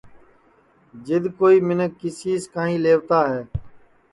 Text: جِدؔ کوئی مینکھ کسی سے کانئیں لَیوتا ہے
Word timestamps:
جِدؔ 1.05 1.23
کوئی 1.39 1.57
مینکھ 1.67 1.95
کسی 2.01 2.31
سے 2.41 2.49
کانئیں 2.53 2.81
لَیوتا 2.83 3.19
ہے 3.31 3.41